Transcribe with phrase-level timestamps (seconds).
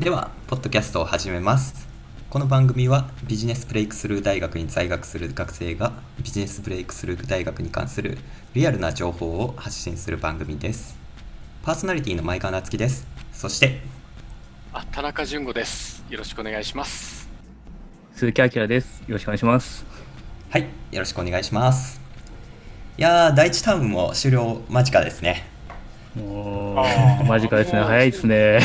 [0.00, 1.88] では、ポッドキャストを始めます。
[2.30, 5.92] この番組はビジネスブレイクスルー大学に在学する学生が
[6.22, 8.16] ビジネスブレイクスルー大学に関する
[8.54, 10.96] リアルな情報を発信する番組です。
[11.64, 13.08] パーソナリティの前川夏樹です。
[13.32, 13.80] そして、
[14.72, 16.04] あ田中淳吾です。
[16.08, 17.28] よろしくお願いします。
[18.14, 19.02] 鈴木明です。
[19.08, 19.84] よろしくお願いします。
[20.50, 20.62] はい、
[20.92, 22.00] よろしくお願いします。
[22.96, 25.57] いやー、第一ターンも終了間近ですね。
[26.16, 27.80] 間近ですね。
[27.82, 28.58] 早いですね。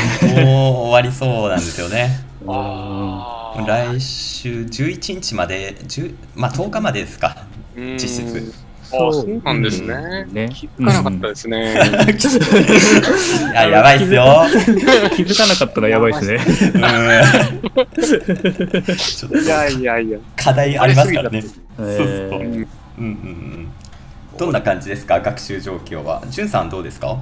[0.46, 2.10] もう終わりそうなんですよね。
[3.68, 7.38] 来週11日まで、10まあ10日までですか。
[7.76, 8.54] 実質
[8.92, 9.94] あそうなんですね。
[10.28, 11.74] うんね気づかなかったですね。
[13.52, 14.26] いや、やばいっすよ。
[15.16, 16.40] 気づかなかったらやばいですね。
[16.76, 16.82] うん
[18.98, 20.18] ちょっといやいやいや。
[20.36, 21.42] 課題ありますからね。
[21.42, 21.88] そうそう。
[21.88, 22.68] えうんー
[22.98, 23.68] うんうん。
[24.38, 26.22] どんな感じですか、学習状況は。
[26.30, 27.18] じゅんさんどうですか？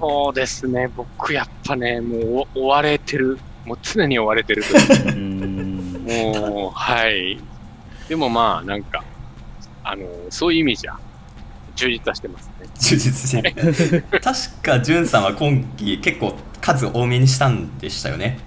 [0.00, 0.88] そうですね。
[0.96, 3.38] 僕やっぱね、もう追われてる。
[3.64, 4.62] もう常に追われてる
[5.14, 7.38] もう、はい。
[8.08, 9.04] でもまあ、なんか、
[9.84, 10.98] あの、そういう意味じゃ、
[11.76, 12.68] 充実はしてますね。
[12.80, 14.04] 充実してる。
[14.20, 18.38] 確か、じゅんさんは今期結構数多めにしたんでしたよね。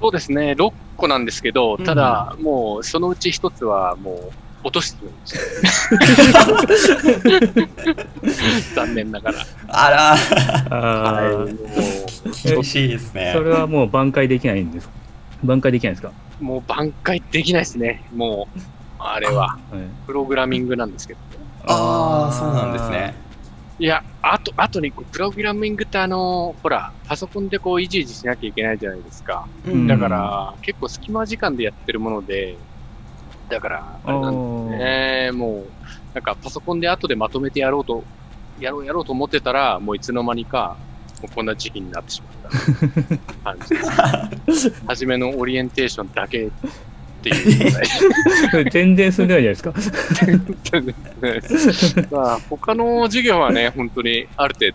[0.00, 0.52] そうですね。
[0.52, 4.32] 6個なんですけど、うんただ、もう、そのうち1つは、もう、
[4.64, 5.42] 落としてるんですよ。
[8.74, 9.38] 残念ながら。
[9.68, 13.42] あらあーはい、もー、厳しいですねそ。
[13.42, 14.94] れはもう挽回できないんですか？
[15.44, 16.12] 挽回できないんですか？
[16.40, 18.04] う、もう挽回できないですね。
[18.14, 18.60] もう、
[18.98, 21.20] あれは、はいプログラミングなんですけど。
[21.66, 23.14] ああ、そうなんですね。。
[23.78, 29.46] いや、あと、あとに、こうプログラミングってあの、ほら、パソコンでこう、いじいじしなきゃいけないじゃないですか。
[29.66, 32.56] うんだから、結構隙間時間でやってるもので、
[33.52, 35.66] だから、あれなんですね、もう、
[36.14, 38.02] なんかパソコンで後でまとめてやろうと、
[38.58, 40.76] やろうやろうと思ってたら、もういつの間にか、
[41.20, 42.52] もうこんな時期になってしまっ
[43.44, 43.52] た。
[43.52, 44.82] 感じです。
[44.86, 46.50] 初めのオリエンテーションだけ
[47.22, 48.70] っていう。
[48.70, 49.78] 全然進んでないじゃな
[51.30, 51.62] いです
[52.08, 52.10] か。
[52.10, 54.72] まあ、他の授業はね、本当にある程う。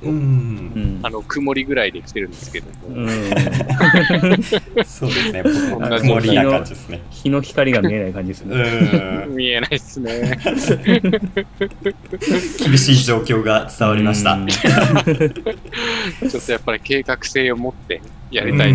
[1.02, 3.08] 度、あの、曇りぐらいで来てるんですけども、うん
[4.86, 5.44] そうですね。
[5.44, 7.02] 曇りな感じですね。
[7.10, 9.26] 日の光が見えない感じですうね。
[9.26, 9.36] ん。
[9.36, 10.40] 見えないっすね。
[12.64, 14.34] 厳しい状況が伝わりました。
[14.34, 14.48] うん
[16.30, 18.74] ちょっとやっぱり計画性を持ってやりたい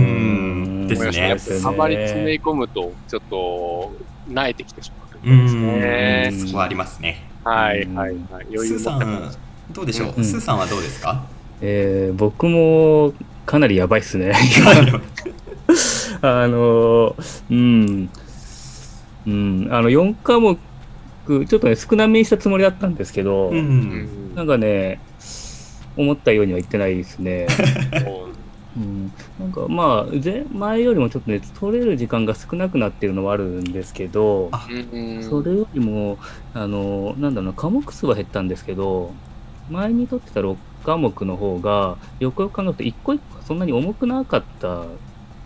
[0.94, 3.92] ですねあまり詰め込むと、ちょっと、
[4.30, 5.03] 慣れてきてしまう。
[5.25, 7.25] うんねそこはありますね。
[7.44, 8.16] はいはいはい。
[8.32, 8.97] 余裕スーさ。
[8.98, 9.32] ん、
[9.72, 11.25] どうでしょう、うんスーさんはどうですか？
[11.60, 13.12] えー僕も
[13.47, 14.32] かなりやばいっすね。
[16.22, 17.14] あの、
[17.50, 18.10] うん、
[19.26, 20.56] うん、あの、4科目、
[21.26, 23.52] ちょっとね、少なめにしたつもりだったんですけど、う。
[23.52, 25.00] うんんなんかね、
[25.97, 27.47] 思ったようにはいってないですね。
[28.77, 34.50] もうん、なんかまあ、前前よりもちょっとね、取れる時間が少なくなってるのはあるんですけど、
[35.28, 36.19] それよりも、
[36.55, 39.12] あの、なんだろうな、科目数は減ったんですけど、
[39.71, 44.84] 前に取ってた6科目の方が、よくよく考えると、一個一個がそんなに重くなかった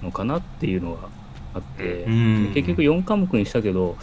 [0.03, 1.09] のかなっていうのが
[1.55, 2.53] あって、うん。
[2.55, 3.97] 結局4科目にしたけど、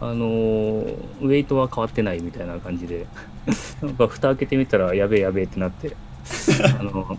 [0.00, 3.06] あのーウェイトは変わってないみたいな感じで、
[3.82, 5.96] なんか蓋開けてみたら、やべえやべえってなって、
[6.78, 7.18] あの、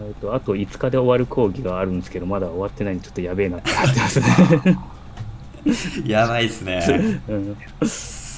[0.00, 4.26] えっとあと5日で終わる講義があるんですけど、まだ終わってないんで、ちょっとやべえなってなってますね。
[6.06, 7.20] やばいっすね。
[7.28, 7.56] うん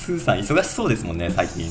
[0.00, 1.71] スーさん、忙しそうですもんね、最近。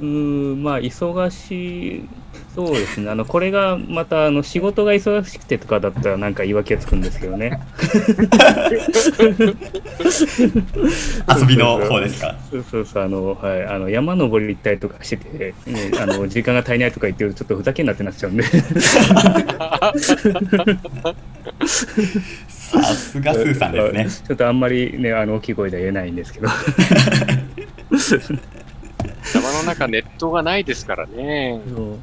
[0.00, 2.08] うん、まあ、忙しい、
[2.58, 7.60] そうですね、あのこれがまたあの仕事が忙しくてとかだったら、なんか言い訳つくんですけどね。
[11.40, 12.34] 遊びの方ですか？
[12.50, 18.42] そうそうそう、あの、はい、あの山登り行ったりとかしてて、ね、あの時間が足りないとか言ってると、ちょっとふざけんなってなっちゃうんで。
[18.42, 18.52] さ
[22.92, 24.08] すがスーさんですね。
[24.26, 26.48] ちょっとあんまりね、あの大きい声では言えないんですけど。
[29.58, 31.60] 山の中ネットがないですからね。
[31.68, 31.98] そう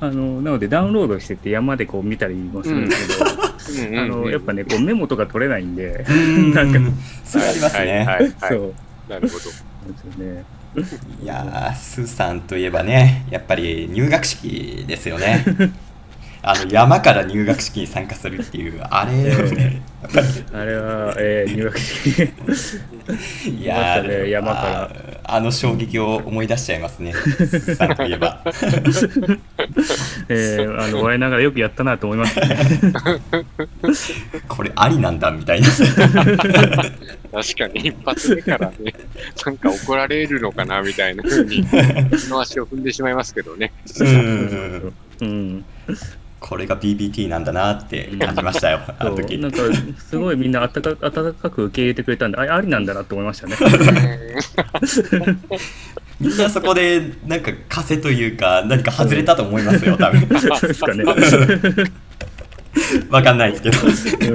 [0.00, 6.78] あのなので、ダウンロードしてて、山でこう見たりもするんですけど、うんうんあのやっぱね、こうメモとか取れないんで、うんなんか
[7.24, 7.98] それありますはいね。
[7.98, 8.34] はいはい。
[8.40, 8.74] そう
[9.08, 9.38] なるほど。
[9.38, 9.54] ですよ
[10.24, 10.44] ね。
[11.22, 15.44] いやー、スーさんといえばね、やっぱり入学式ですよね。
[16.44, 19.82] あの山から入学式に参加するっていう、あれをね、
[20.52, 22.32] あれは、えー入学式。
[23.50, 24.82] いやね山から
[25.24, 27.12] ああの衝撃を思い出しちゃいますね、
[27.76, 28.42] さんといえば。
[30.28, 32.58] えー、あの我ながらよくやったなと思いますね。
[34.48, 35.68] これありなんだみたいな。
[35.68, 35.94] 確
[37.56, 38.94] かに一発目からね、
[39.46, 43.72] なんか怒られるのかなみたいな風に、二の足を踏んでしまいますけどね。
[44.00, 45.64] うんうん。
[46.42, 49.38] これが BBT なんだなって感じましたよ、 あの時。
[49.38, 49.58] なんか
[49.96, 53.56] すごいみんなあったか温かく受け入れてくれたんであありなんだなって思いましたね。
[56.20, 60.20] みんなそこでなんか風というか何か外れたと思いますよ、多分。
[60.28, 60.38] で
[60.74, 61.04] すかね。
[63.08, 63.78] わかんないですけど。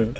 [0.00, 0.14] ん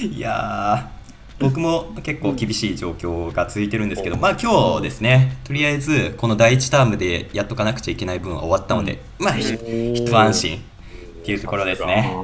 [0.00, 0.99] いやー、
[1.40, 12.14] 僕も結構厳しい状況が続いてるんですけど、まあ今日ですね、とりあえずこの第1タームでやっとかなくちゃいけない分は終わったので、まあひ一安心っていうところですね。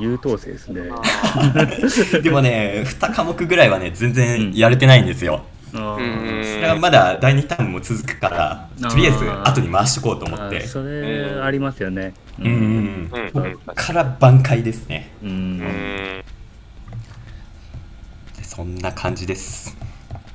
[0.00, 0.82] 優等生ですね。
[2.22, 5.42] でもね、2科目ぐらいはね、全然やれてないんですよ。
[5.72, 10.60] それはまだ第2タームも続くから、とりあえず後に回しとこうと思あって。
[10.66, 12.14] それありますよね。
[12.38, 15.10] うんうんから挽回ですね。
[15.22, 16.22] うん
[18.48, 19.76] そんな感じです。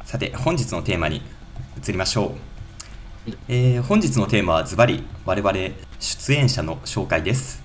[0.06, 1.24] さて本日のテーマに
[1.84, 2.36] 移りましょ
[3.28, 5.58] う、えー本日のテーマはズバリ我々
[6.00, 7.64] 出演者の紹介です。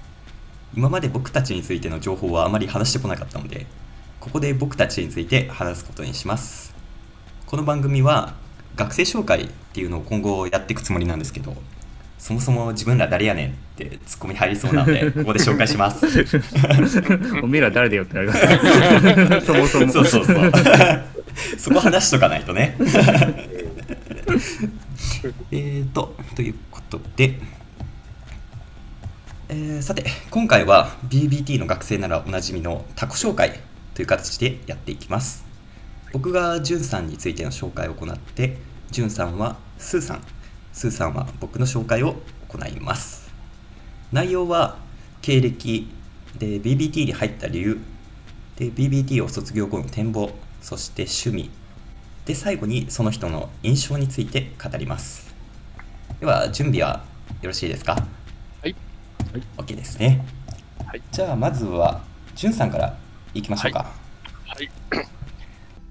[0.75, 3.67] 今まで僕たちについての情報はあまり話してこなかったので
[4.21, 6.75] ここで僕たちについて話すことにします。
[7.45, 8.35] この番組は
[8.75, 11.55] 学生紹介っていうのを今後やっていくつもりなんですけど
[12.19, 16.05] そもそも自分ら誰やねんってツッコミ入りそうなので ここで紹介します
[17.43, 18.41] おめえら誰だよってなります。
[19.47, 19.93] そもそも。
[19.93, 20.53] そうそうそう。
[21.57, 22.77] そこ話しとかないとね。
[25.53, 27.39] えーと、ということで、
[29.49, 33.61] えーさて、今回は BBT の学生ならおなじみのタコ紹介
[33.95, 35.47] という形でやっていきます。
[36.13, 38.59] 僕がジュンさんについての紹介を行って、
[38.91, 40.23] ジュンさんはスーさん、
[40.73, 42.17] スーさんは僕の紹介を
[42.49, 43.31] 行います。
[44.13, 44.79] 内容は
[45.23, 45.91] 経歴
[46.39, 47.79] で BBT に入った理由
[48.57, 50.31] で BBT を卒業後の展望
[50.61, 51.51] そして趣味
[52.25, 55.35] で最後にその人の印象について語ります。
[56.21, 57.05] では準備は
[57.43, 57.93] よろしいですか？
[57.93, 57.99] は
[58.69, 58.75] い。
[59.33, 59.43] はい。
[59.59, 60.25] OK ですね。
[60.87, 61.03] はい。
[61.13, 62.03] じゃあまずは
[62.35, 62.97] じゅんさんから
[63.35, 63.91] いきましょうか、
[64.47, 64.71] はい。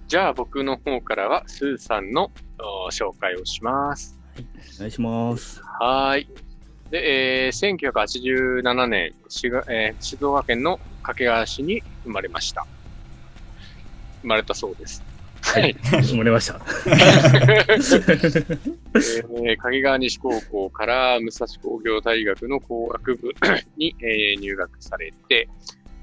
[0.07, 4.16] じゃあ僕の方からはスーさんのお紹介をします。
[4.75, 5.61] お願いします。
[5.63, 6.27] はーい。
[6.91, 7.77] で、えー
[8.61, 12.65] 1987年、しがえー静岡県の掛川市に生まれました。
[14.21, 15.03] 生まれたそうです。
[15.41, 15.75] はい。
[16.03, 16.55] 生まれました。
[16.87, 23.33] えー掛川西高校から武蔵工業大学の工学部
[23.77, 25.49] に、えー入学されて、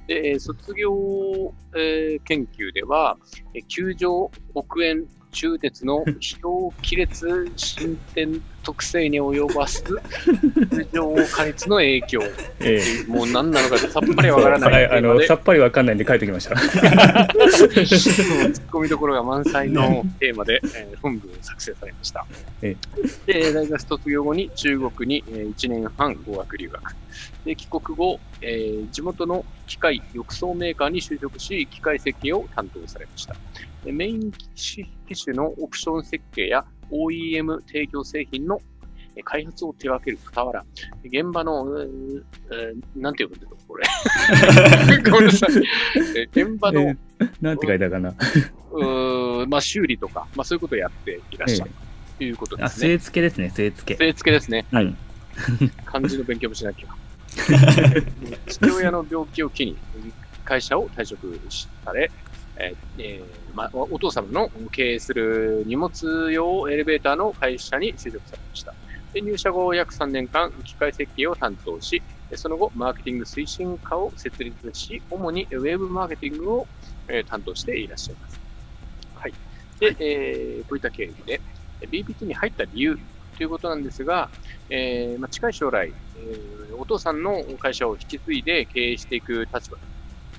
[0.07, 3.17] で、えー卒業、えー研究では、
[3.55, 12.21] えー球状黒煙中鉄の非常亀裂進展特性に及ばす球状加熱の影響。
[12.61, 16.57] えもう何なのかさっぱりわからないはい、あの、さっぱりわかんないんで書いておきました。
[16.57, 22.27] ツッコミどころが満載のテーマで、えー本文を作成されました
[22.63, 22.77] え。
[23.27, 26.97] で、大学卒業後に中国に、えー1年半語学留学。
[27.45, 33.37] で、帰国後、えー地元の機械浴槽メーカーに就職し、機械設計を担当されました。
[33.85, 34.87] でメイン機
[35.23, 38.61] 種のオプション設計や OEM 提供製品の
[39.17, 40.65] えー開発を手掛ける傍ら、
[41.05, 43.85] 現場の、えーえーなんて読むんだろう、これ。
[45.11, 45.51] ごめんなさい。
[46.17, 46.97] えー現場の、え
[47.41, 48.15] なんて書いたかな。
[48.73, 51.71] うーまあ、修理とか、まあ、そういうことをやっていらっしゃる
[52.19, 52.89] ということであ、すね。
[52.89, 54.05] 据え付けですね、据え付け。
[54.05, 54.67] 据え付けですね。
[54.73, 54.97] うん。
[55.85, 56.89] 漢字の勉強もしなきゃ。
[58.47, 59.77] 父親の病気を機に
[60.45, 61.41] 会社を退職
[61.85, 62.11] され、
[62.57, 68.75] えーえーまあ、おお父様の経営する荷物用エレベーターの会社に就職されました。
[69.13, 76.67] で入社後約3年間、機械設計を担当し、でその後、マーケティング推進課を設立し、主にウェブマーケティングを、
[77.07, 78.41] えー担当していらっしゃいます。
[79.15, 79.35] はい。
[79.79, 81.41] で、えーこういった経緯で、
[81.81, 82.99] えー BPT に入った理由
[83.37, 84.31] ということなんですが、
[84.69, 89.83] えーまあ、近い将来、えーお父さんの会社を引き継いで経営していく立場が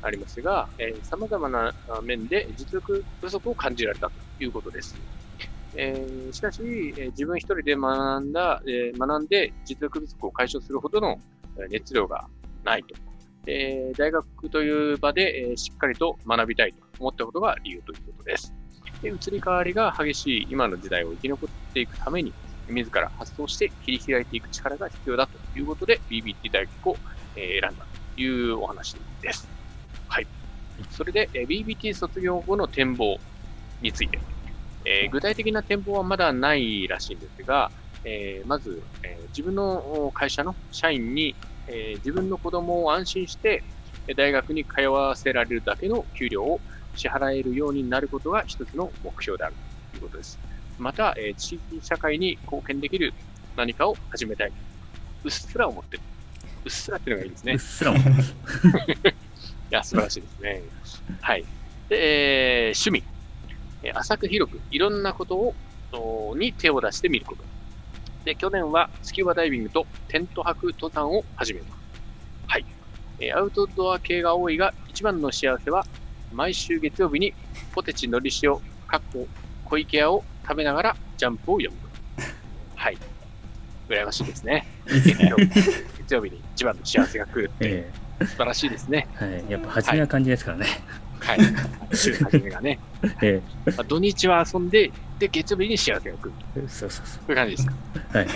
[0.05, 0.69] ありますが、
[1.03, 4.95] さまざまな面で実力不足を感じられたということです。
[5.75, 11.19] えーしかし、え自分一人で学んだ、えー学んで実力不足を解消するほどの
[11.69, 12.27] 熱量が
[12.63, 12.95] ないと。
[13.47, 18.53] えー大学という場で、えーしっかりと学びたいと思ったことが理由ということです。
[19.01, 22.31] で移り変わりが激しい今の時代を生き残っていくために、
[22.69, 26.97] 自ら発想して切り開いていく力が必要だということで、BBT 大学を、
[27.35, 27.85] え選んだ
[28.15, 29.54] というお話です。
[30.91, 33.17] それで、BBT 卒業後の展望
[33.81, 34.19] について、
[34.85, 37.71] えー具体的な展望はまだないらしいんですが、
[38.03, 41.35] えーまず、えー自分の会社の社員に、
[41.67, 43.63] え自分の子供を安心して
[44.15, 46.61] 大学に通わせられるだけの給料を
[46.95, 49.55] 支払えるようになることが一つの目標である
[49.91, 50.39] ということです。
[50.77, 53.13] また、え地域社会に貢献できる
[53.57, 54.51] 何かを始めたい。
[55.23, 56.03] うっすら思ってる
[56.65, 57.53] うっすらっていうのがいいですね。
[57.53, 57.97] うっすらも。
[57.97, 58.01] い
[59.75, 60.61] や、素晴らしいですね。
[61.21, 61.45] はい。
[61.89, 63.03] で、えー趣味。
[63.83, 65.53] えー浅く広く、いろんなことを、
[65.91, 67.43] おに手を出してみること。
[68.25, 71.67] で、去年はスキューバダイビングとテント泊登山を始めた。
[72.47, 72.65] はい。
[73.19, 75.85] えーアウトドア系が多いが、一番の幸せは、
[76.33, 77.33] 毎週月曜日に
[77.73, 78.55] ポテチのり塩、
[78.87, 79.27] かっこ
[79.65, 82.23] 小池屋を食べながらジャンプを読むこと。
[82.75, 82.97] はい。
[83.87, 84.65] 羨ましいですね。
[84.89, 85.31] いいですね。
[85.99, 89.07] 月曜日に一番の幸せが来るって、え素晴らしいですね。
[89.21, 89.51] えはい。
[89.51, 90.65] やっぱ初めは感じですからね。
[91.19, 91.39] はい。
[91.95, 92.79] 週初めがね。
[93.21, 96.31] えまあ、土日は遊んで、で、月曜日に幸せが来る
[96.67, 97.73] そうそうそこういう感じですか。
[98.13, 98.17] う。
[98.17, 98.27] はい。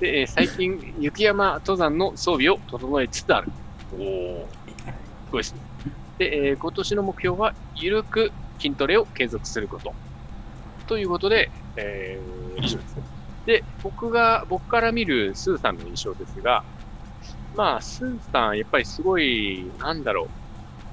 [0.00, 3.50] で、えー最近、雪山登山の装備を整えつつある。
[3.98, 4.48] おお。
[5.26, 5.60] すごいですね。
[6.18, 9.94] で、えー今年の目標は、ゆるく筋トレを継続すること。
[10.86, 13.02] ということで、えー以上ですね。
[13.46, 16.62] で、僕が、僕から見るスーさんの印象ですが、
[17.56, 20.28] まあ、スーさん、やっぱりすごい、なんだろう、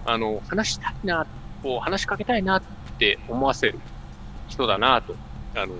[0.06, 1.26] あの、話したいな、
[1.64, 2.62] こう、話しかけたいなっ
[2.98, 3.80] て思わせる
[4.48, 5.16] 人だなと、
[5.56, 5.74] あの、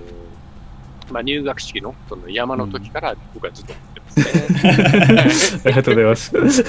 [1.10, 5.62] まあ、入学式のその山の時から僕はずっと思ってますね。
[5.64, 6.64] ありがとうございます。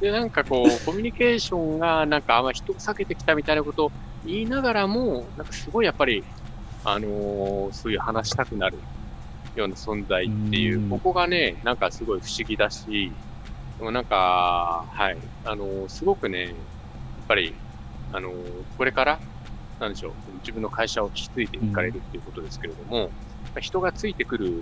[0.00, 3.92] で、なんかこう、コミュニケーションが、なんかあんま人を避けてきたみたいなことを
[4.24, 6.24] 言いながらも、なんかすごいやっぱり、
[6.84, 8.78] あのーそういう話したくなる
[9.60, 10.90] ような存在っていうう、ん。
[10.90, 13.12] ここがね、なんかすごい不思議だし、
[13.78, 16.52] でもなんか、はい、あのーすごくね、やっ
[17.28, 17.54] ぱり、
[18.12, 18.34] あのー
[18.76, 19.18] これから、
[19.80, 23.10] なんでしょう、自分の会社を引き継いでいかれるっていうことですけれども、
[23.60, 24.52] 人がついてくる、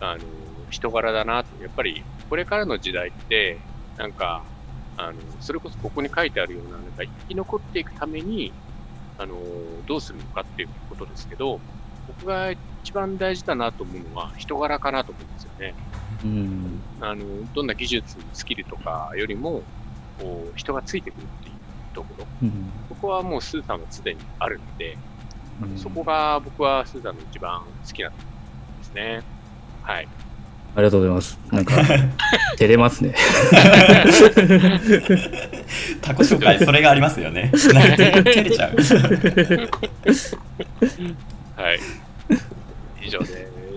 [0.00, 0.24] あのー
[0.70, 3.58] 人柄だなと、やっぱり、これからの時代って、
[3.98, 4.44] なんか、
[4.96, 8.52] あの、それこそここに書いてあるような、なんか生き残っていくために、
[9.18, 9.34] あの、
[9.86, 11.58] どうするのかっていうことですけど、
[12.18, 12.52] 僕が
[12.82, 15.74] 一番大事だなと思うのは人柄かなと思うんですよね。
[16.24, 16.80] うん。
[17.00, 17.24] あの、
[17.54, 19.62] どんな技術、スキルとかよりも、
[20.18, 21.54] こう、人がついてくるっていう
[21.94, 22.26] ところ。
[22.42, 22.52] うん。
[22.88, 29.22] そこはもうスーさんはすでにあるので、うんそこが僕はスーさんの一番好きなところですね。
[29.82, 30.08] はい。
[30.74, 31.38] ありがとうございます。
[31.50, 31.74] なんか、
[32.56, 33.14] 照れますね。
[36.00, 37.50] タコ紹介、それがありますよね。
[37.74, 38.76] なんか照れちゃう。
[41.60, 41.80] はい。
[43.02, 43.26] 以上で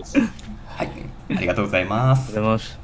[0.02, 0.18] す。
[0.18, 0.90] はい、
[1.36, 2.52] ありがとうございますありがとう。
[2.52, 2.78] ございます。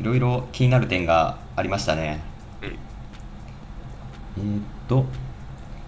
[0.00, 2.20] いろいろ気になる点がありましたね。
[2.62, 2.68] うん
[4.38, 5.06] えーっと、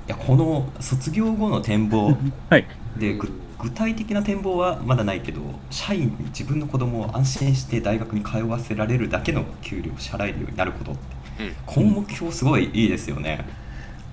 [0.08, 2.18] いやこの卒業後の展望
[2.50, 2.66] はい。
[2.96, 3.30] でぐ
[3.60, 11.00] 具体的な展望はまだないけど、社員に自分の子供を安心して大学に通わせられるだけの給料を支払えるようになることって、
[11.44, 13.46] うんこの目標すごいいいですよね。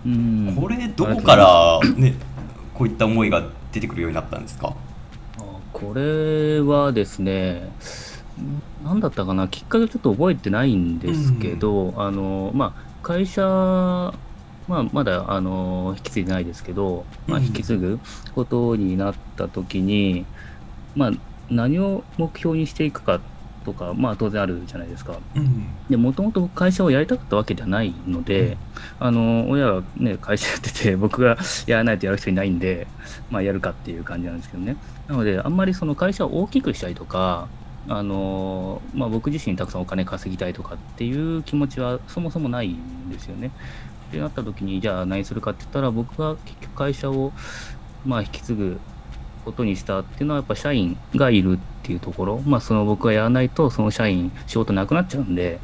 [0.06, 0.56] うん。
[0.56, 2.14] これどこからね
[2.76, 3.44] こういった思いが
[3.74, 4.76] 出てくるようになったんですか？
[5.40, 5.42] あ
[5.74, 7.70] これはですね、
[8.86, 13.44] 何だったかな、きっかけちょっと覚えてないんですけど、あのまあ、会社、
[14.68, 18.00] まあ、まだあの引き継いでないですけど、まあ、うん引き継ぐ
[18.36, 20.26] ことになった時に、
[20.96, 21.12] まあ、
[21.50, 23.20] 何を目標にしていくか
[23.64, 25.18] とか、まあ、当然あるじゃないですか。
[25.36, 28.58] うんでもともと会社をやりたかったわけじゃないので、
[29.00, 32.88] あの親は、ね、会社やってて 僕がやらないとやる人いないんで、
[33.30, 34.78] まあ、やるかっていう感じなんですけどね
[35.08, 37.48] なのであんまりその会社を大きくしたいとか
[37.88, 43.52] あの、まあ、僕自身たくさんお金稼ぎたいとかっていう気持ちはそもそもないんですよね。
[44.10, 47.34] ってなった時にじゃあ何するかって言ったら僕が結局会社を、
[48.06, 48.80] まあ、引き継ぐ
[49.44, 55.60] ことにしたっていうのはやっぱ社員がいるっていうところ、まあ、その僕がやらないとその社員仕事なくなっちゃうんで、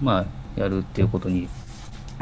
[0.00, 1.48] まあ、やるっていうことに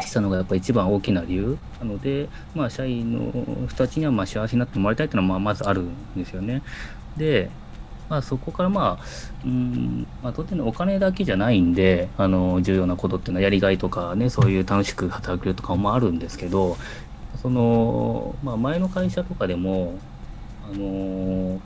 [0.03, 6.63] したのがやっぱ一番大きな理由なので、まあ、社員の人たちにはま幸せになってもらいたいっていうのはままずあるんですよね。
[7.17, 7.51] で、
[8.09, 9.05] まあ、そこからまあ、
[9.45, 16.77] うんまあ、当然お金だけじゃないんで、あの重要なことっていうのはやりがいとかね、そういう楽しく働けるとかもあるんですけど、
[17.41, 19.95] その、まあ、前の会社とかでも、
[20.73, 21.61] あの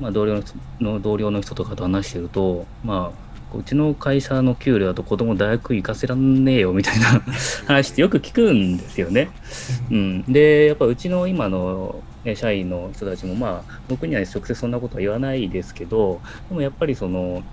[0.00, 7.22] まあ、同僚の人の同僚の人とかと話してると、まあ、うちの会社の給料だと子供大学行かせらんねえよみたいな
[7.66, 9.30] 話ってよく聞くんですよね。
[9.90, 12.02] うん、で、やっぱうちの今の、
[12.34, 17.44] 社員の人たちも、まあ、僕には直接そんなことは言わないですけど、でもやっぱりその、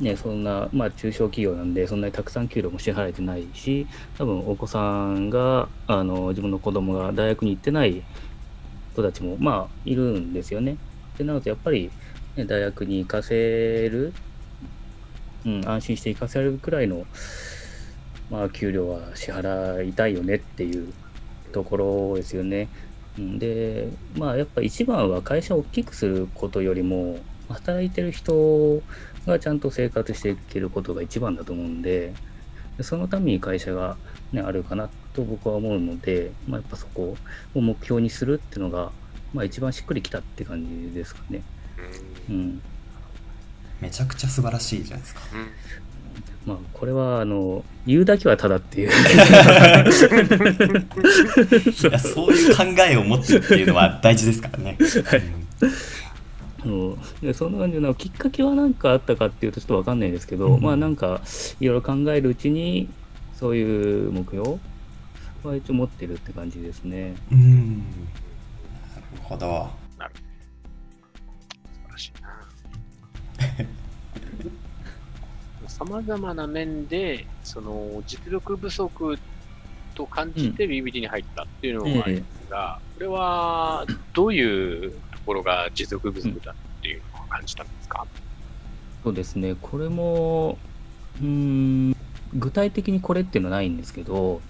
[0.00, 8.02] ね、そんな、まあ、中小企業なんで、そんなにたくさん給料も支払えてないし、多分お子さんが、あの自分の子供が大学に行ってない
[8.96, 10.78] 人たちも、まあ、いるんですよね。
[11.18, 11.90] でなので、やっぱり、
[12.36, 14.14] ね、大学に行かせる、
[15.44, 17.06] うん、安心して行かせるくらいの、
[18.30, 20.92] まあ、給料は支払いたいよねっていう
[21.52, 22.68] ところですよね。
[23.18, 28.82] で、まあ、やっぱ一番は会社を大きくすることよりも、働いてる人
[29.26, 32.14] がちゃんと生活していけることが一番だと思うんで、
[32.80, 33.96] そのために会社が、
[34.32, 37.16] ね、あるかなっと僕は思うので、まあ、やっぱそこ
[37.54, 38.92] を目標にするっていうのが、
[39.32, 41.42] まあ、一番しっくりきたって感じですかね。
[42.28, 42.62] ううんん。
[43.80, 45.22] めちゃくちゃ素晴らしいじゃないですか。
[45.32, 45.48] うん
[46.46, 48.88] まあ、これは、あの、言うだけはただっていう。
[48.88, 48.92] い
[51.90, 54.78] やそういう考えを持ってるっていうのは大事ですからね。
[56.62, 61.20] そうでそんな感じのきっかけは何かあったかっていうとちょっと分かんないですけど、うんまあなんか
[61.60, 62.88] いろいろ考えるうちに
[63.34, 64.58] そういう目標
[65.44, 67.14] は一応持ってるって感じですね。
[67.30, 67.38] うん。
[67.38, 67.78] うん
[68.94, 69.70] なるほど。
[69.90, 70.10] 素晴
[71.92, 72.28] らしいな。
[75.68, 79.18] さまざまな面で、その実力不足
[79.94, 88.06] と感じて BBT に入ったっていうのがありますが、これはどういうところが実力不足だっていうのを感じたんですか、
[89.02, 90.58] そうですねこれも
[91.20, 91.96] うーん
[92.34, 94.40] 具体的にこれっていうのはないんですけど、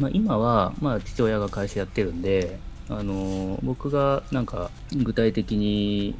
[0.00, 6.16] まあ、今は、まあ、父親が会社やってるんであの僕がなんか具体的に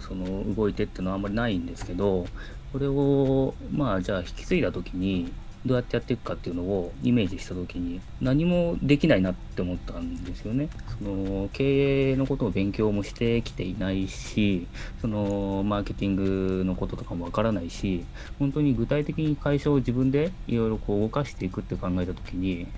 [0.00, 2.26] その動いてっていうのはあんまりないんですけど
[2.72, 5.32] これをまあじゃあ引き継いだ時に
[5.66, 10.68] どうやってやっていくかっていうのをイメージした時に何もできないなって思ったんですよね。
[10.98, 14.68] その経営のことを勉強もしてきていないし
[15.00, 18.04] そのマーケティングのこととかもわからないし
[18.38, 22.68] 本当に具体的に会社を自分でいろいろこう動かしていくって考えた時に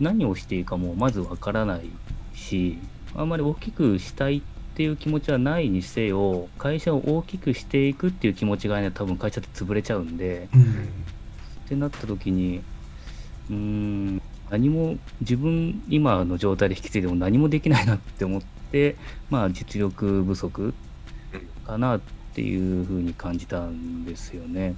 [0.00, 1.90] 何をしていいかもまずわからない
[2.34, 2.78] し
[3.14, 4.42] あんまり大きくしたいっ
[4.74, 12.62] ていう気持ちはないにせよ会社を大きくしていくっていう気持ちがね多分会社って潰れちゃうんでうんってなった時に
[13.50, 18.96] うーん何も自分今の状態で引き継いでも何もできないなって思って
[19.30, 20.72] まあ実力不足
[21.66, 22.00] かなっ
[22.34, 24.74] ていうふうに感じたんですよね。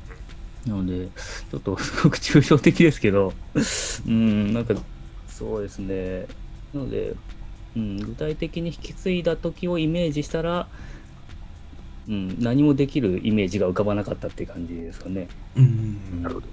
[0.66, 1.08] なので
[1.50, 3.32] ちょっとすごく抽象的ですけど
[4.06, 4.74] うんなんか
[5.40, 6.26] そうですね
[6.74, 7.14] なので、
[7.74, 10.68] うん、具体的に引き継いだ時をイメージしたら、
[12.06, 15.28] うん、何もできるイメージが浮かばなかったっていう感じですかね。
[15.56, 16.46] うんなるほど。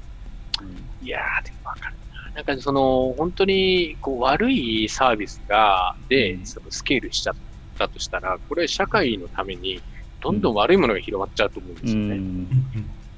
[1.04, 2.32] いやー、でもわかるな。
[2.34, 7.36] なんかその、本当にこう悪いサービスが、で、うんそのスケールしちゃっ
[7.78, 9.82] たとしたら、これ社会のために、
[10.22, 12.16] どんどん悪いものが広まっちゃうと思うんですうよね。
[12.16, 12.48] ん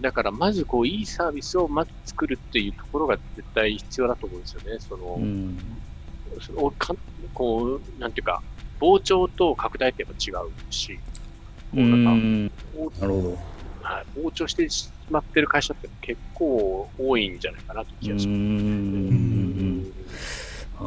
[0.02, 4.78] だから、まずこう、いいサービスをまず作るっていうところが絶対必要だと思うんですよね。
[4.80, 5.58] その、うん
[6.42, 6.96] そのか
[7.34, 8.42] こう、なんていうか、
[8.80, 11.02] 膨張と拡大ってやっぱ違うし、こ
[11.74, 12.52] うなんなる
[13.00, 13.38] ほど。
[13.82, 18.38] はい膨張してしまってる会社って結構多いんじゃないかなという気うがします。
[18.38, 19.86] ん
[20.80, 20.82] あ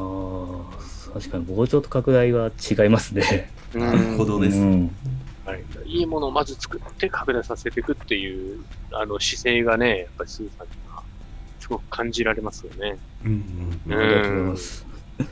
[1.11, 3.51] あ確かに膨張と拡大は違いますね。
[3.75, 4.59] うんなるほどです。
[4.59, 4.91] うん
[5.45, 11.03] はい、いいものをまず作って拡大させていくっていうあの姿勢がね、やっぱりスーさんには
[11.59, 12.99] すごく感じられますよね。
[13.25, 13.99] うんうん。
[13.99, 14.87] ありがとうございます。
[15.19, 15.25] うん。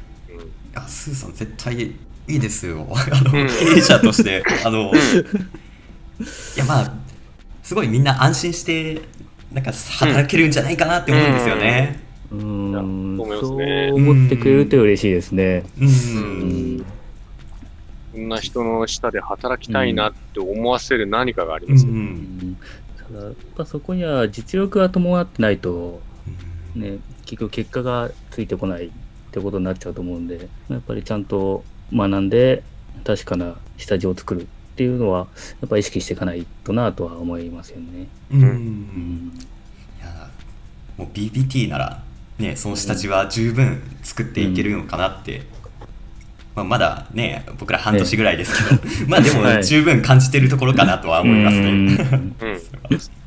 [0.75, 1.97] あスーさん絶対い
[2.27, 2.87] いですよ。
[2.91, 3.49] あの、うん。
[3.49, 4.95] 経営者として あの、い
[6.57, 6.95] やまあ
[7.63, 9.01] すごいみんな安心して
[9.53, 12.01] なんか働けるんじゃないかなって思うんですよね。
[12.33, 12.73] うん。
[12.73, 15.65] う思いますそうね思ってくれると嬉しいですね。
[15.81, 15.89] うん。
[16.81, 16.85] う
[18.21, 21.93] んそんな人の下で働きたいなって思わせる何かがありうますよ。
[21.93, 21.99] ね。
[21.99, 22.57] うん。
[22.97, 26.01] ただやっぱそこには実力が伴ってないと
[26.75, 26.83] うん。
[26.83, 28.91] ね結局結果がついてこないっ
[29.33, 32.63] てことになっちゃうと思うんでやっぱりちゃんと学んで
[33.05, 35.29] 確かな下地を作るっていうのは
[35.61, 38.09] やっぱ意識していかないとなとは思いますよね。
[38.33, 38.43] うん。
[38.43, 39.33] うん。
[39.99, 40.31] いや
[40.97, 42.03] もう BPT なら
[42.39, 45.43] ねその下地は十分作っていけるのかなって、
[46.55, 51.99] まあ、まだね僕ら半年ぐらいですけど、 まあでもはい十分感じてるところかなとは思いますね。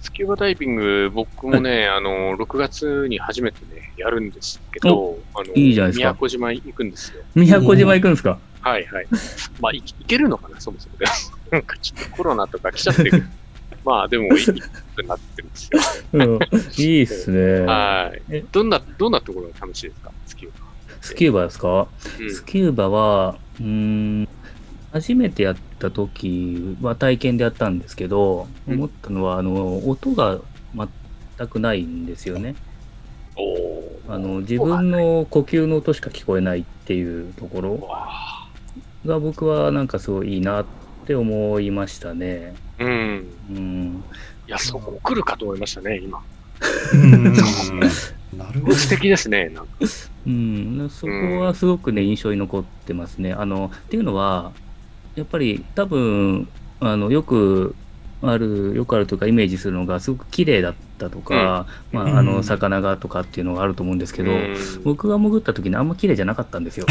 [0.00, 7.22] スキューバダイビング、僕もね、あの、6月に初めてね、やるんですけど、あの、いいじゃないですか宮古島行くんですよ。
[7.34, 8.38] 宮古島行くんですか？
[8.62, 9.06] はいはい。
[9.60, 11.04] まあ、い行けるのかな、そもそもで。
[11.50, 13.26] なんかちょっとコロナとか来ちゃってる。
[13.84, 14.52] まあ、でも、いいこ
[14.96, 15.80] とになってるんですよ。
[16.14, 16.38] うん
[16.78, 17.60] いいっすね。
[17.66, 18.44] はいえ。
[18.52, 20.66] どんな、どんなところが楽しいですか、スキューバ。
[21.06, 21.86] スキューバですか？
[22.20, 24.28] うんスキューバは、うーん、
[24.92, 30.40] 初めてやった時は体験でやったんですけど、うん思ったのは、あの、音が
[31.38, 32.56] 全くないんですよね。
[34.08, 37.88] あの、自分の呼吸の音しか聞こえないっていうところ
[39.04, 40.64] が僕はなんかすごいいいなっ
[41.06, 42.54] て思いましたね。
[42.78, 43.26] うん。
[43.50, 44.04] うん。
[44.48, 46.20] いや、そこ来るかと思いましたね、今。
[48.32, 48.74] うんなるほど。
[48.74, 49.72] 素敵ですね、なんか。
[50.26, 53.32] うん、そこはすごくね、印象に残ってますね。
[53.32, 54.52] あの、っていうのは、
[55.14, 56.48] やっぱり多分、
[56.80, 57.74] あの、よく
[58.22, 66.86] ある、よくあるというか、イメージするのが、すごく綺麗だったとか、まあ、あうんの、魚がとかっていうのがあると思うんですけど、うん僕が潜った時にあんま綺麗じゃなかったんですよ。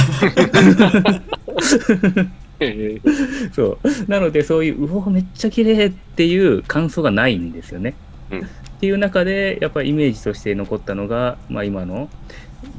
[2.60, 3.02] え
[3.54, 4.12] そう。
[4.12, 7.95] なので、そういう、うわ、めっちゃ綺麗っていう感想がないんですよね。
[8.32, 12.09] うんっていう中で、やっぱりイメージとして残ったのが、まあ、今の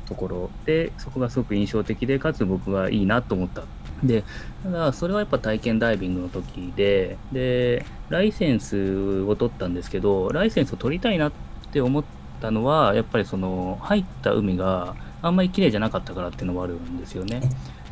[0.06, 3.62] ところで、そこがすごく印象的で、かつ僕がいいなと思った。
[4.02, 4.24] で、
[4.62, 11.32] ただ、それはやっぱ体験ダイビングの時で、で、ライセンスを取ったんですけど、ライセンスを取りたいなっ
[11.72, 12.04] て思っ
[12.42, 17.40] たのは、やっぱりその、入った海があんまり綺麗じゃなかったからっていうのもあるんですよね。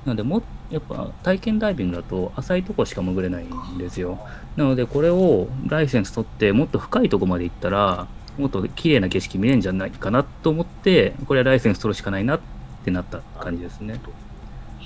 [0.04, 4.18] なので、もやっぱ体験ダイビングだと浅いとこしか潜れないんですよ。
[4.56, 8.06] なので、これをライセンス取って、もっと深いとこまで行ったら、
[8.38, 12.40] もっと綺麗な景色見れるんじゃないかなと思って、これはライセンス取るしかないなっ
[12.84, 13.98] てなった感じですね。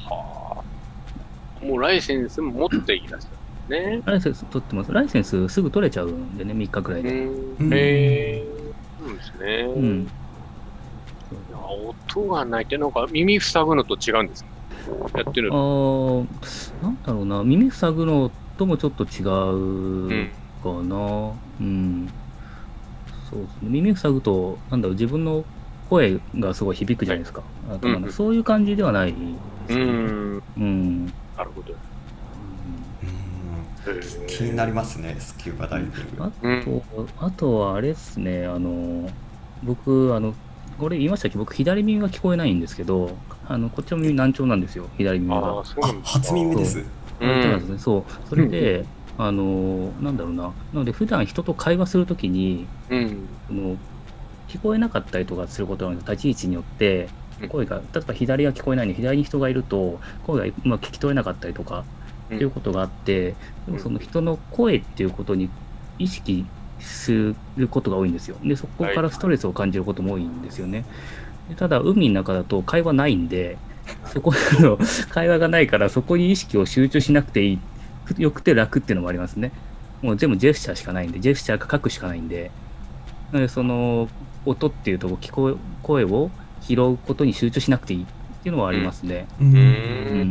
[0.05, 0.63] は
[1.63, 1.65] あ。
[1.65, 3.29] もうライセンスも持っていらっしゃ
[3.71, 4.03] るね。
[4.05, 4.93] ライセンス取ってます。
[4.93, 7.11] ライセンスすぐ取れちゃうんでね、3日くらいで。
[7.11, 7.73] うん。
[7.73, 8.45] へえ。
[9.01, 9.73] そうですね。
[9.75, 10.03] うん。
[10.03, 10.07] い
[11.51, 14.58] や音がないって、なんか耳塞ぐのと違うんですか
[15.15, 16.27] やってるあー、
[16.83, 19.29] なんだろうな、耳塞ぐのともちょっと違う。
[19.29, 20.29] うん
[20.63, 21.33] かな。
[21.61, 22.09] うん。
[23.31, 23.69] そうですね。
[23.71, 25.45] 耳塞ぐと、なんだろう、自分の
[25.89, 27.43] 声がすごい響くじゃないですか。
[27.73, 29.19] あとなんだうんそういう感じではないで
[29.69, 29.93] すうね。
[29.93, 30.43] ん。
[30.57, 31.07] うん。
[31.07, 31.75] なるほど。
[34.27, 36.65] 気になりますねスキューバダイビングあうん。
[36.65, 36.83] と、
[37.21, 39.09] あとはあれですね、あの、
[39.63, 40.35] 僕、あの、
[40.79, 41.39] これ言いましたっけ？
[41.39, 43.17] 僕、左耳が聞こえないんですけど、
[43.49, 45.63] あの、こっちの耳難聴なんですよ、左耳が。
[46.05, 46.83] 初耳ですう
[47.21, 47.61] そうなんん。
[47.61, 47.79] ですね。
[47.79, 48.29] そう。
[48.29, 48.85] それで、
[49.17, 50.43] あの、なんだろうな。
[50.45, 53.29] なので、普段人と会話するときに、うん。
[53.49, 53.77] その
[54.49, 57.09] 聞こえなかったりとかすることがあるんです立ち位置によって
[57.41, 61.85] うん声が例えば左が聞こえないのに左に人がいると声がうまく聞き取れなかったりとか
[62.31, 63.35] うんっていうことがあって、
[63.65, 65.49] でもその人の声っていうことに
[65.99, 66.45] 意識
[66.79, 70.87] することが多いんですよでそこからストレスを感じることも多いんですよねで
[71.57, 73.57] ただ海の中だと会話ないんで
[74.13, 74.79] そこの
[75.11, 77.59] 会話がないからそこに意識を集中しなくていい
[78.23, 79.53] よくて楽っていうのもありますね
[80.03, 82.51] もう全部ジェスチャーしかないんでジェスチャーか書くしかないんで
[83.33, 84.09] なのでその
[84.47, 86.31] 音っていうとこ聞こえ声を
[86.61, 88.07] 拾うことに集中しなくていいっ
[88.43, 89.27] ていうのはありますね。
[89.41, 89.63] うんううん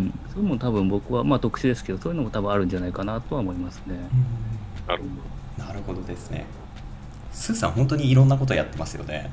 [0.05, 0.19] ん。
[0.29, 3.95] それも多分僕はまあ特殊ですけどそういうのも多分あるんじゃないかなとは思いますね。
[4.87, 5.03] なる
[5.57, 6.45] ほなるほどですね
[7.31, 9.29] スーさん本当にいろんなことやってますよね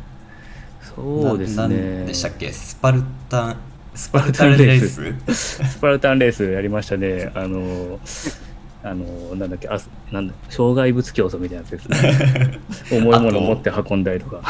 [0.95, 2.05] そうですね。
[2.07, 2.53] でしたっけ？
[2.53, 3.57] スパルタン
[3.95, 7.31] スパルタンレーススパルタンレースやりましたね。
[7.37, 7.99] あの
[8.83, 9.69] あのなんだっけ？
[9.69, 9.79] あ
[10.13, 12.59] なんだ障害物競争みたいなやつですね。
[12.99, 14.43] 重いものを持って運んだりとか。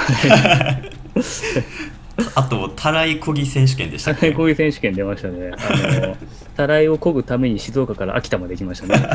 [2.37, 4.33] あと たらいこぎ選手権でしたっけ？
[4.33, 5.53] こういう選手権出ましたね。
[5.57, 6.17] あの
[6.57, 9.09] たらいを漕ぐために静岡から秋田まで行きましたね。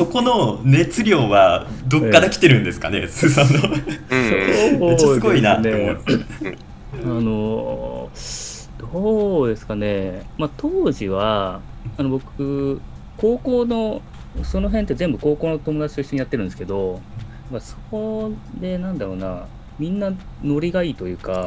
[0.00, 3.68] そこの熱量はどっから来てるんですかね、スーさんの。
[4.88, 6.00] めっちゃすごいなって思う。
[6.94, 8.10] あの
[8.78, 11.60] どうですかね、まあ、当時は
[11.98, 12.80] あの僕
[13.18, 14.00] 高校の
[14.42, 17.02] その辺って全部高校の友達と一緒にやってるんですけど、
[17.50, 19.48] まあ、そこでなんだろうな。
[19.78, 21.46] みんなノリがいいというか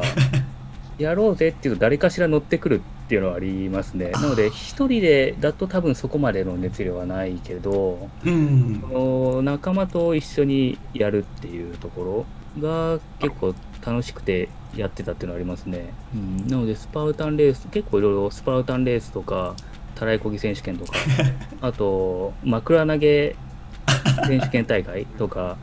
[0.98, 12.26] やろうぜっていうと誰かしら乗ってくるっていうのはありますねなので一人でだと多分そこまでの熱量はないけどうんその仲間と一緒にやるっていうとこ
[12.58, 15.92] ろが結構楽しくてやってたっていうのはありますね。
[16.14, 19.54] うん、なのでスパルタンレース結構いろいろスパルタンレースとか
[19.94, 20.92] たらいこぎ選手権とか
[21.60, 23.36] あと枕投げ
[24.26, 25.56] 選手権大会とか。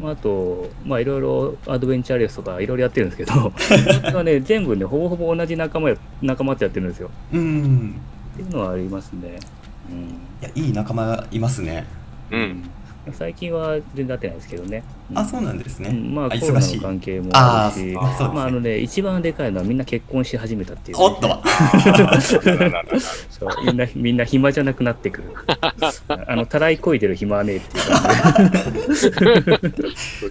[0.00, 7.10] まああと、まあ、いろいろアドベンチャーレースとかいろいろやってるんですけど、それはね、全部ね、ほぼほぼ同じ仲間や仲間とやってるんですよ。
[7.32, 8.00] うん
[8.34, 9.38] っていうのはありますね。
[9.90, 9.98] うん
[10.40, 11.86] いやいい仲間いますね
[12.30, 12.70] うん。
[13.12, 14.82] 最近は全然会ってないですけどね。
[15.10, 15.18] うん。
[15.18, 16.14] あそうなんですね、うん。
[16.14, 18.28] まああコロナ忙しいの関係もあーあるし、あそうですね。
[18.28, 21.28] まああのね、一番でかいのはみんな結婚し始めたっていう、おっと。
[23.30, 25.34] そうみんなみんな暇じゃなくなってくる。
[26.08, 27.84] あのたらいこいでる暇はねえっていう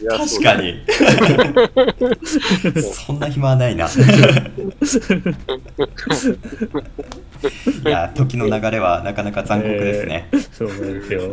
[0.09, 0.83] 感じ確かに。
[2.81, 3.87] そんな暇はないな。
[7.85, 10.39] いや時の流れはなかなか残酷ですね、で。
[10.39, 11.31] そうなんですよ。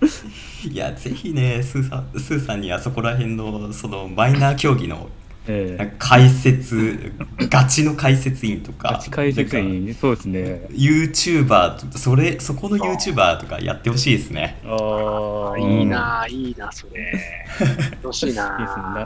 [0.70, 5.08] いやぜひねスーさんスーさんにあそこら辺のそのマイナー競技の
[5.48, 5.94] ええ。
[5.98, 7.12] 解説
[7.48, 8.94] ガチの解説員とか。
[8.94, 10.66] ガチ解説員、そうですね。
[10.72, 14.58] YouTuber とそれそこの YouTuber とかやってほしいですね。
[14.64, 17.12] ああ、いいなぁ、いいな、それ。
[18.02, 18.40] 楽しいいいで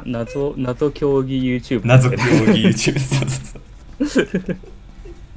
[0.07, 2.23] 謎謎競技 YouTube 謎競技
[2.69, 4.57] YouTube そうそうそう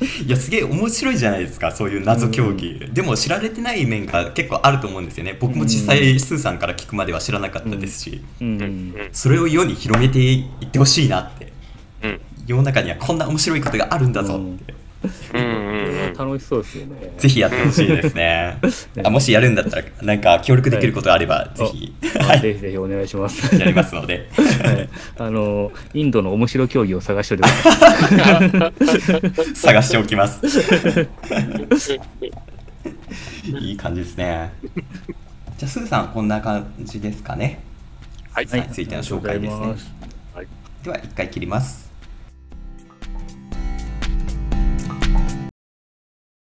[0.04, 5.38] いやすげえ面白いじゃないですかそういう謎競技、でも知られてない面が結構あると思うんですよね。
[5.40, 8.48] 僕も実際スーさんから聞くまでは知らなかったですし、うん。
[8.48, 8.62] うん。
[8.62, 11.54] うんそれを世に広めていってほしいなって。
[12.04, 12.22] うん。
[12.46, 14.83] 世の中にはこんな面白いことがあるんだぞって、うんうんうん
[16.18, 17.14] 楽しそうですよね。
[17.18, 18.58] ぜひやってほしいですね。
[19.04, 23.56] あもしやるんだったらなんか協力できることがあれば、ぜひ、あぜひぜひお願いします。
[23.56, 24.30] やりますので。
[24.64, 24.90] はい。
[25.18, 29.56] あのインドの面白競技を探しておいてください。
[29.56, 30.42] 探しておきます。
[33.46, 34.52] いい感じですね。
[35.58, 37.60] じゃあスーさんこんな感じですかね。
[38.32, 38.46] はい。
[38.46, 39.56] はいについての紹介ですね。
[39.56, 39.84] ありがとうござい
[40.84, 41.83] では一回切ります